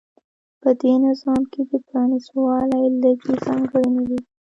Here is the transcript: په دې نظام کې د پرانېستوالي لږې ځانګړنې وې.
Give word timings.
په 0.61 0.69
دې 0.81 0.93
نظام 1.05 1.41
کې 1.51 1.61
د 1.69 1.71
پرانېستوالي 1.87 2.83
لږې 3.01 3.35
ځانګړنې 3.45 4.03
وې. 4.09 4.19